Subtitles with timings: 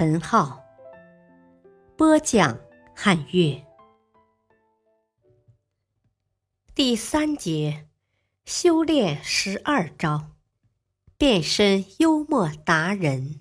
[0.00, 0.64] 陈浩，
[1.96, 2.56] 播讲
[2.94, 3.60] 汉乐。
[6.72, 7.88] 第三节，
[8.44, 10.36] 修炼十二招，
[11.16, 13.40] 变身幽默达人。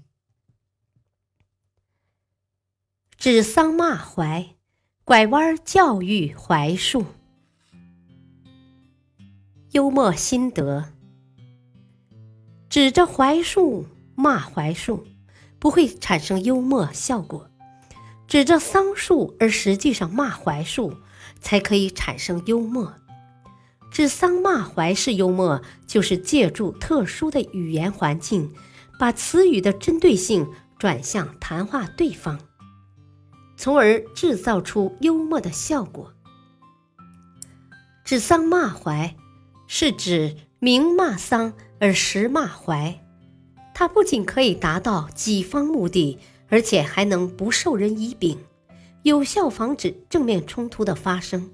[3.17, 4.55] 指桑骂槐，
[5.03, 7.05] 拐弯教育槐树。
[9.73, 10.91] 幽默心得。
[12.67, 15.05] 指着槐树骂槐树，
[15.59, 17.49] 不会产生幽默效果；
[18.27, 20.97] 指着桑树而实际上骂槐树，
[21.39, 22.93] 才可以产生幽默。
[23.91, 28.53] 指桑骂槐是幽默，就是借助特殊的语言环境，
[28.99, 30.47] 把词语的针对性
[30.77, 32.39] 转向谈话对方，
[33.55, 36.13] 从而制造出幽默的效果。
[38.03, 39.15] 指桑骂槐
[39.67, 41.53] 是指明骂桑。
[41.79, 43.05] 而实骂槐，
[43.79, 46.17] 它不仅可以达到己方目的，
[46.49, 48.35] 而且还能不受人以柄，
[49.03, 51.51] 有效防止正面冲突的发生。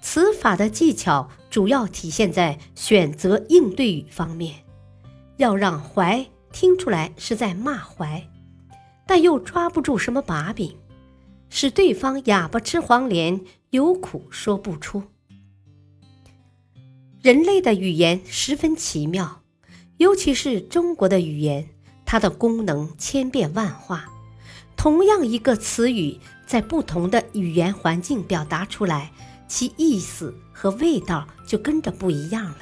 [0.00, 4.54] 此法的技巧主要体现在选择应对语方面，
[5.38, 8.24] 要让怀听出来是在骂怀，
[9.04, 10.76] 但又抓不住什么把柄，
[11.48, 15.02] 使对方哑巴吃黄连，有苦说不出。
[17.20, 19.40] 人类的语言十分奇妙，
[19.98, 21.68] 尤其是中国的语言，
[22.04, 24.06] 它的功能千变万化。
[24.76, 29.12] 同样一个词语，在不同的语言环境表达出来，
[29.46, 32.58] 其意思和味道就跟着不一样了。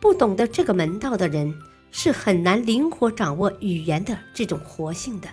[0.00, 1.52] 不懂得这个门道的人，
[1.90, 5.28] 是很难灵活掌握语言的这种活性的，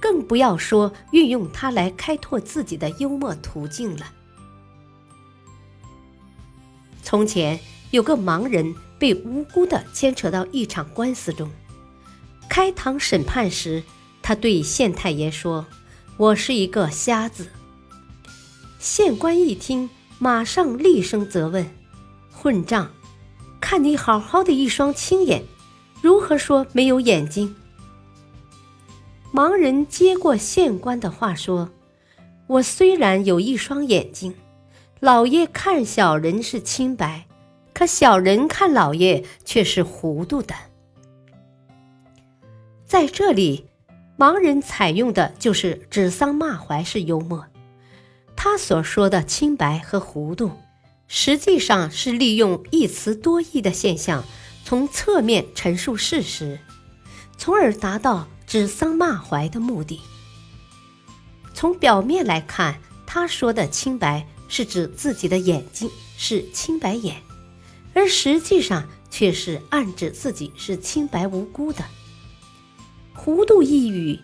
[0.00, 4.06] 更不要说运用它来开拓自己的幽默途径了。
[7.02, 7.60] 从前
[7.96, 11.50] 有个盲人被无辜的牵扯到一场官司中，
[12.46, 13.82] 开堂审判时，
[14.20, 15.64] 他对县太爷说
[16.18, 17.48] ：“我是一个瞎子。”
[18.78, 21.66] 县官一听，马上厉声责问
[22.30, 22.90] ：“混账！
[23.62, 25.42] 看你好好的一双青眼，
[26.02, 27.56] 如何说没有眼睛？”
[29.32, 31.70] 盲人接过县官的话说
[32.46, 34.34] ：“我虽然有一双眼睛。”
[35.00, 37.26] 老爷看小人是清白，
[37.76, 40.54] 可小人看老爷却是糊涂的。
[42.86, 43.66] 在这里，
[44.16, 47.44] 盲人采用的就是指桑骂槐式幽默。
[48.34, 50.52] 他所说的清白和糊涂，
[51.06, 54.24] 实际上是利用一词多义的现象，
[54.64, 56.58] 从侧面陈述事实，
[57.36, 60.00] 从而达到指桑骂槐的目的。
[61.52, 64.26] 从表面来看，他说的清白。
[64.48, 67.20] 是指自己的眼睛是清白眼，
[67.96, 71.82] 而实际上却是暗指自己是清白无辜的。
[73.14, 74.20] 糊涂一语，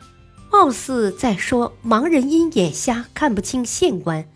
[0.51, 4.31] 貌似在说盲人因眼瞎看不清县官，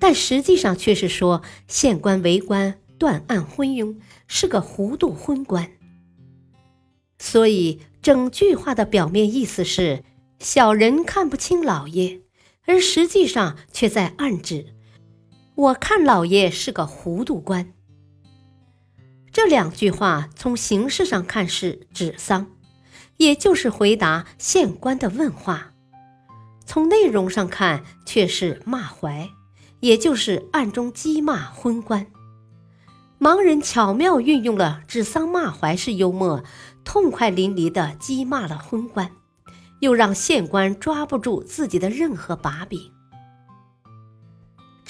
[0.00, 3.94] 但实际上却是说县官为官断案昏庸，
[4.26, 5.70] 是个糊涂昏官。
[7.20, 10.02] 所以整句话的表面意思是
[10.40, 12.22] 小人看不清老爷，
[12.66, 14.74] 而实际上却在暗指。
[15.54, 17.72] 我看老爷是个糊涂官。
[19.32, 22.48] 这两句话从形式上看是指桑，
[23.16, 25.72] 也就是回答县官的问话；
[26.66, 29.30] 从内容上看却是骂槐，
[29.80, 32.06] 也就是暗中讥骂昏官。
[33.20, 36.42] 盲人巧妙运用了指桑骂槐式幽默，
[36.84, 39.12] 痛快淋漓地讥骂了昏官，
[39.80, 42.90] 又让县官抓不住自己的任何把柄。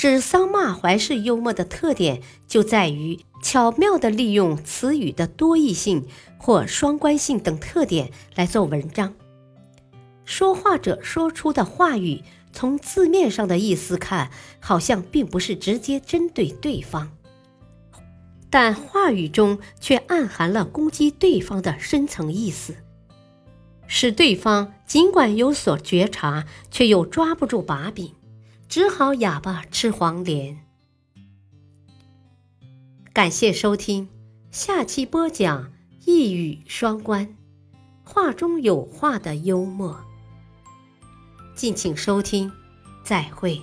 [0.01, 6.07] 指桑骂槐式幽默的特点就在于巧妙地利用词语的多义性
[6.39, 9.15] 或双关性等特点来做文章。
[10.25, 17.11] 说话者说出的话语，从字面上的意思看，好像并不是直接针对对方，
[18.49, 22.75] 但话语中却暗含了攻击对方的深层意思，
[23.87, 28.15] 使对方尽管有所觉察，却又抓不住把柄。
[28.71, 30.57] 只好哑巴吃黄连。
[33.13, 34.09] 感谢收听，
[34.53, 35.73] 下期播讲
[36.07, 37.37] 一语双关，
[38.05, 40.01] 话中有话的幽默。
[41.57, 42.53] 敬请收听，
[43.03, 43.61] 再会。